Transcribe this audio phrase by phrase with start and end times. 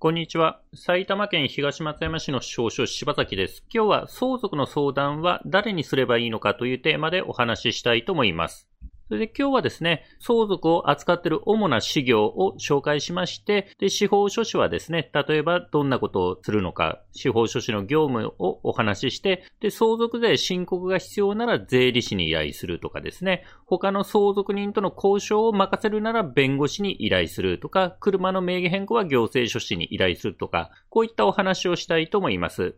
[0.00, 0.62] こんにちは。
[0.74, 3.62] 埼玉県東松山市の少々柴崎です。
[3.70, 8.69] 今日は相続の相談は誰にすればいいのかというテーマでお話ししたいと思います。
[9.10, 32.76] それで今日はですね、相続を扱っている主な事業を紹介しまして、で、司法書士はですね、例えばどんなことをするのか、司法書士の業務をお話しして、で、相続税申告が必要なら税理士に依頼するとかですね、他の相続人との交渉を任せるなら弁護士に依頼するとか、車の名義変更は行政書士に依頼するとか、こういったお話をしたいと思います。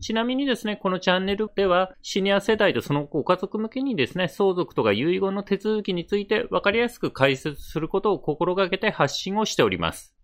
[0.00, 10.14] ちなみにですね、このチャンネルでは、シニア世代とそのご家族向けにですね、相続とか遺言の手続きについて分かりやすく解説することを心がけて発信をしております。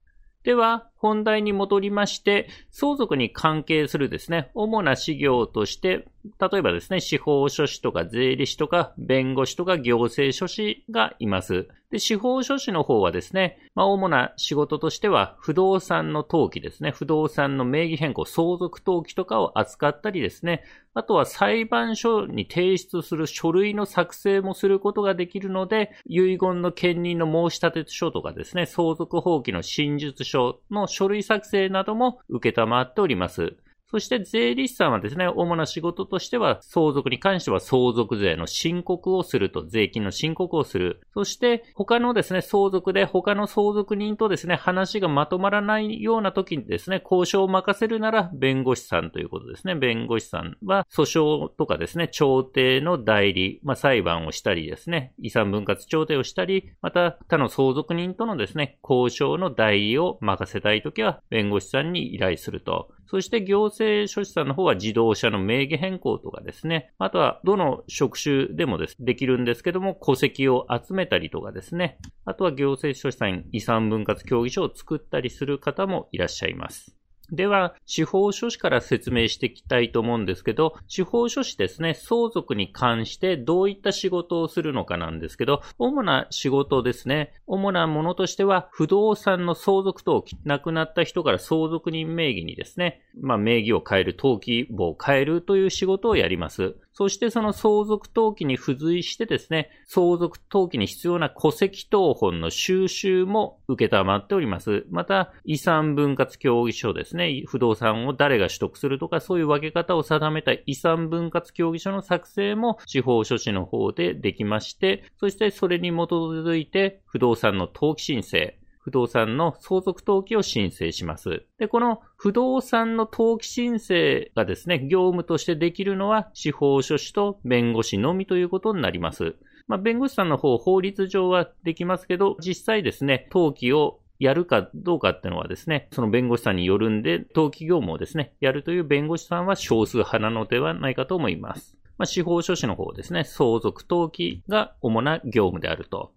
[0.43, 11.69] では、本題に戻りまして、相続に関係するですね、主な事業として、例えばですね、司法書士とか税理士とか弁護士とか行政書士がいます。
[11.91, 20.63] で、司法書士の方はですね、まあ、主な仕事としては、不動産の登記ですね、不動産の名義変更、相続登記とかを扱ったりですね、
[20.93, 33.57] あとは裁判所に提出する書類の作成もすることができるので、遺言の兼任の申立書とかですね、相続放棄の真実書の書類作成なども受けたまっております。
[33.91, 41.01] そして税理士さんはですね、主な仕事としては、相続に関しては相続税の申告をすると、税金の申告をする。
[41.13, 49.75] そして、他のですね、相続で他の相続人とですね、話がまとまらないような時にですね、交渉を任せるなら弁護士さんということですね。
[49.75, 62.93] 弁護士さんは訴訟とかですね、調停の代理、まあ、裁判をしたりですね、遺産分割調停をしたり、また他の相続人とのですね、交渉の代理を任せたい時は弁護士さんに依頼すると。
[63.11, 77.00] そして行政書士さんの方は自動車の名義変更とかですね、あとはどの職種でもです、できるんですけども、戸籍を集めたりとかですね、あとは行政書士さん遺産分割協議書を作ったりする方もいらっしゃいます。
[77.33, 96.77] では、司法書士から説明していきたいと思うんですけど、司法書士ですね、相続に関してどういった仕事をするのかなんですけど、主な仕事ですね、主なものとしては、不動産の相続登記、亡くなった人から相続人名義にですね、まあ名義を変える、登記簿を変えるという仕事をやります。
[97.01, 104.85] そしてその相続登記に付随してですね、相続登記に必要な戸籍謄本の収集も受けたまっております。
[104.91, 121.45] また、遺産分割協議書ですね、不動産を誰が取得するとか、そういう分け方を定めた遺産分割協議書の作成も司法書士の方でできまして、そしてそれに基づいて不動産の登記申請、不動産の相続登記を申請します。
[121.59, 129.37] で、この不動産の登記申請がですね、業務としてできるのは司法書士と弁護士のみということになります。
[129.69, 141.77] まあ、弁護士さんの方、法律上はできますけど、実際ですね、登記をやるかどうかっていうのはですね、その弁護士さんによるんで、登記業務をですね、やるという弁護士さんは少数派なのではないかと思います。
[142.01, 146.13] まあ、司法書士の方ですね、相続登記が主な業務であると。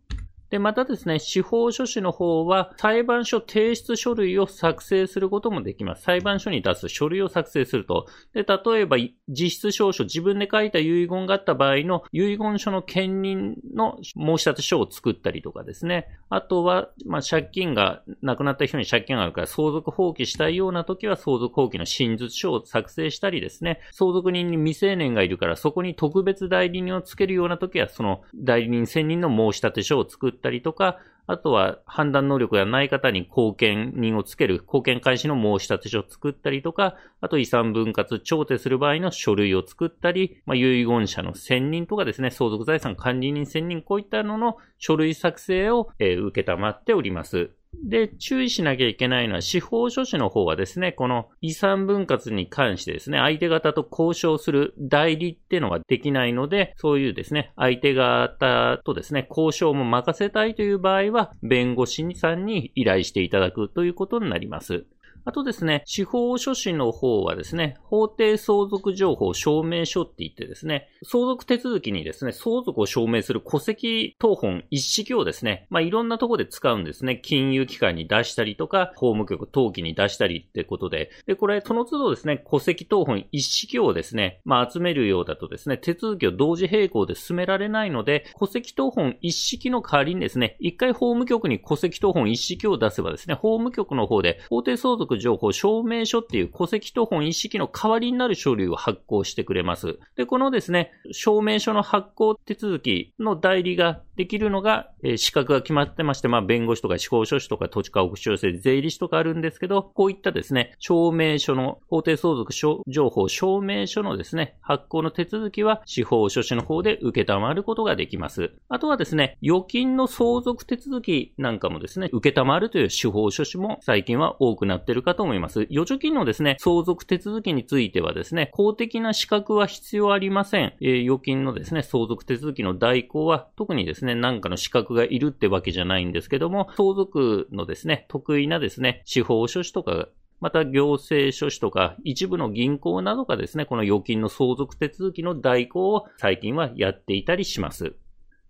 [0.53, 6.03] で、またですね、司法書士の方は裁判所提出書類を作成することもできます。
[6.03, 8.05] 裁判所に出す書類を作成すると。
[8.35, 8.97] で、例えば
[9.27, 16.07] 実質証書、自分で書いた遺言があった場合の遺言書の兼任の申し立て書を作ったりとかですね。
[16.29, 23.79] あとは、まあ、借金が、亡くなった人に借金があるから相続放棄したいような時は相続放棄の真実書を作成したりですね。
[23.91, 47.51] 相続人に未成年がいるからそこに特別代理人をつけるような時はその代理人専任の申し立て書を作ったりとか、あとは判断能力がない方に貢献人をつける貢献開始の申し立て書を作ったりとか、あと遺産分割調停する場合の書類を作ったり、まあ、遺言者の選任とかですね、相続財産管理人選任、こういったのの書類作成を、えー、受けたまっております。
[47.83, 64.85] で、注意しなきゃいけないのは、司法書士の方はですね、この遺産分割に関してですね、相手方と交渉する代理ってのができないので、そういうですね、相手方とですね、交渉も任せたいという場合は、弁護士さんに依頼していただくということになります。
[65.25, 77.17] あとですね、司法書士の方はですね、法定相続情報証明書って言ってですね、相続手続きにですね、相続を証明する戸籍謄本一式をですね、まあ、いろんなとこで使うんですね。
[77.23, 99.99] 金融機関に出したりとか、法務局登記に出したりってことで、で、これ、その都度ですね、戸籍謄本一式をですね、まあ、集めるようだとですね、手続きを同時並行で進められないので、戸籍謄本一式の代わりにですね、一回法務局に戸籍謄本一式を出せばですね、法務局の方で法定相続情報証明書っていう戸籍謄本一式の代わりになる書類を発行してくれます。
[100.15, 118.51] で、このですね、証明書の発行手続きの代理ができるのが、え、資格が決まってまして、まあ、弁護士とか司法書士とか土地家屋調整、税理士とかあるんですけど、こういったですね、証明書の、法定相続情報証明書のですね、発行の手続きは司法書士の方で受けたまることができます。
[118.69, 125.67] あとはですね、預金の相続手続きなんかもですね、受けたまるという司法書士も最近は多くなってるかと思います。
[125.71, 130.73] 預貯金のですね、相続手続きについてはですね、公的な資格は必要ありません。
[130.81, 140.07] えー、預金のですね、相続手続きの代行は特にですね、ね、なんかの資格がいるってわけじゃないんですけども、相続のですね、得意なですね、司法書士とか
[140.43, 147.95] また行政書士とか一部の銀行などがですね、この預金の相続手続きの代行を最近はやっていたりします。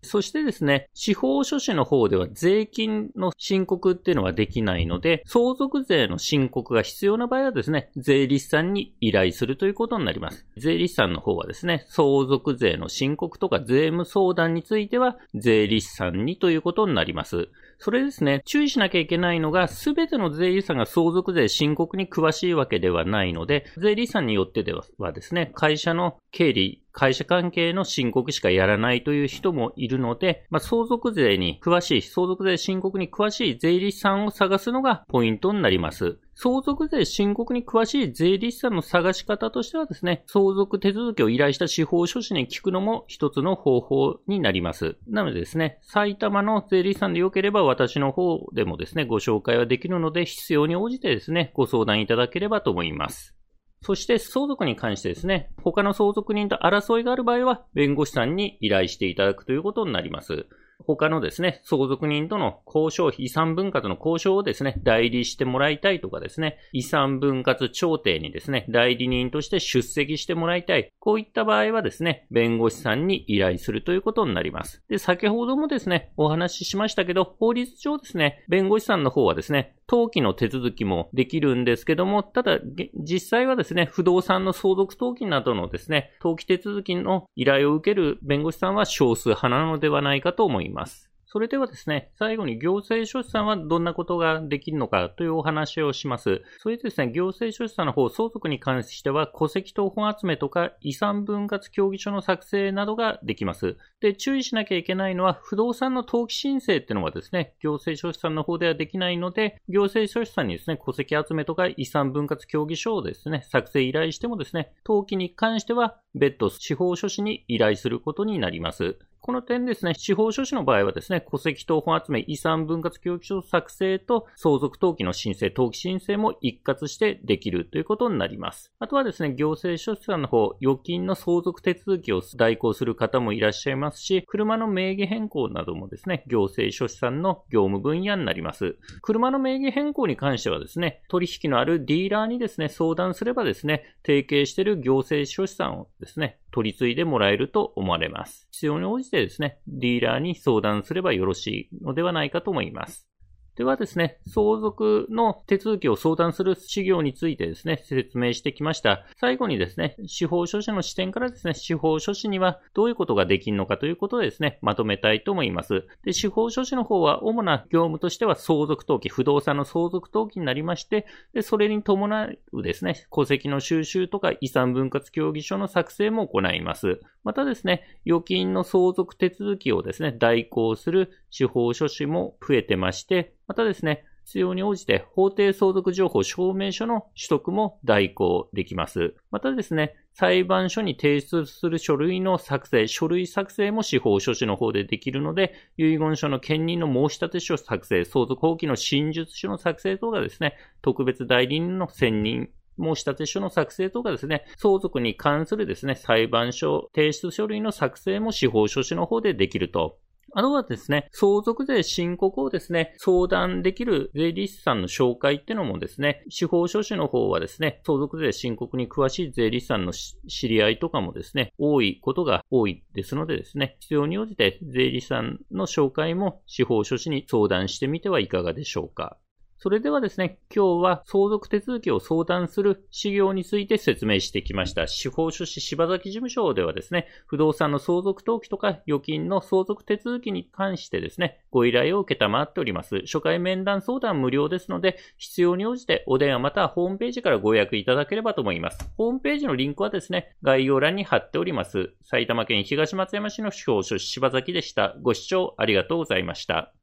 [0.04, 10.46] そしてですね、司法書士の方では税金の申告っていうのはできないので、相続税の申告が必要な場合はですね、税理士さんに依頼するということになります。
[10.58, 17.50] 税理士さんの方はですね、相続税の申告とか税務相談については、税理士さんにということになります。
[17.80, 36.20] それですね、注意しなきゃいけないのが、すべての税理士さんが相続税申告に詳しいわけではないので、税理士さんによってではですね、会社の経理、会社関係の申告しかやらないという人もいるので、まあ、相続税に詳しい、相続税申告に詳しい税理士さんを探すのがポイントになります。
[36.36, 44.96] 相続税申告に詳しい税理士さんの探し方としてはですね、相続手続きを依頼した司法書士に聞くのも一つの方法になります。
[45.08, 53.36] なのでですね、埼玉の税理士さんでよければ私の方でもですね、ご紹介はできるので、必要に応じてですね、ご相談いただければと思います。
[53.84, 60.46] そして相続に関してですね、他の相続人と争いがある場合は、弁護士さんに依頼していただくということになります。
[60.86, 70.92] 他のですね、相続人との交渉、遺産分割の交渉をですね、代理してもらいたいとかですね、遺産分割調停にですね、代理人として出席してもらいたい。
[71.00, 74.84] こういった場合はですね、弁護士さんに依頼するということになります。
[74.90, 82.60] で、先ほどもですね、お話ししましたけど、法律上ですね、弁護士さんの方はですね、登記の手続きもできるんですけども、ただ、
[82.96, 90.73] 実際はですね、不動産の相続登記などのですね、登記手続きの依頼を受ける弁護士さんは少数派なのではないかと思います。
[90.74, 96.44] ますそれではですね、最後に行政書士さんはどんなことができるのかというお話をします。
[96.60, 103.78] それでですね、行政書士さんの方、相続に関しては戸籍謄本集めとか遺産分割協議書の作成などができます。
[104.00, 119.00] で、注意しなきゃいけないのは、不動産の登記申請っていうのはですね、行政書士さんの方ではできないので、行政書士さんにですね、戸籍集めとか遺産分割協議書をですね、作成依頼してもですね、登記に関しては別途司法書士に依頼することになります。
[119.26, 128.74] この点ですね、司法書士の場合はですね、戸籍謄本集め、遺産分割教育書作成と相続登記の申請、登記申請も一括してできるということになります。
[128.80, 138.76] あとはですね、行政書士さんの方、預金の相続手続きを代行する方もいらっしゃいますし、車の名義変更などもですね、行政書士さんの業務分野になります。
[139.02, 148.48] 車の名義変更に関してはですね、取引のあるディーラーにですね、相談すればですね、提携している行政書士さんをですね、取り継いでもらえると思われます。
[148.52, 153.08] 必要に応じてですね、ディーラーに相談すればよろしいのではないかと思います。
[153.56, 159.06] ではですね、相続の手続きを相談する事業についてですね、説明してきました。
[159.20, 165.84] 最後にですね、司法書士の視点からですね、司法書士にはどういうことができるのかということでですね、まとめたいと思います。
[166.04, 177.02] で、司法書士の方は主な業務としては相続登記、不動産の相続登記になりまして、で、それに伴うですね、戸籍の収集とか遺産分割協議書の作成も行います。
[177.24, 189.16] またですね、預金の相続手続きをですね、代行する司法書士も増えてまして、またですね、必要に応じて法定相続情報証明書の取得も代行できます。
[189.32, 209.98] またですね、裁判所に提出する書類の作成、書類作成も司法書士の方でできるので、遺言書の兼任の申立書作成、相続放棄の真実書の作成等がですね、特別代理人の選任、申立書の作成とかですね、相続に関するですね、裁判所提出書類の作成も司法書士の方でできると
[210.36, 229.18] あとはですね、相続税申告をですね、相談できる税理士さんの紹介っていうのもですね、司法書士の方はですね、相続税申告に詳しい税理士さんの知り合いとかもですね、多いことが多いですのでですね、必要に応じて税理士さんの紹介も司法書士に相談してみてはいかがでしょうか。
[229.64, 234.88] それではですね、今日は相続手続きを相談する事業について説明してきました。
[234.88, 243.04] 司法書士柴崎事務所ではですね、不動産の相続登記とか預金の相続手続きに関してですね、ご依頼を受けたまっております。
[243.06, 248.92] 初回面談相談無料ですので、必要に応じてお電話またはホームページからご予約いただければと思います。
[248.98, 251.94] ホームページのリンクはですね、概要欄に貼っております。
[252.04, 254.98] 埼玉県東松山市の司法書士柴崎でした。
[255.02, 256.74] ご視聴ありがとうございました。